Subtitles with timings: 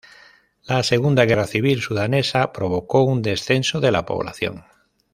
[0.63, 4.63] La Segunda Guerra Civil Sudanesa provocó un descenso de la población.